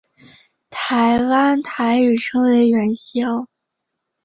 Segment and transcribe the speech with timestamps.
[0.71, 3.45] 台湾台语称为元宵。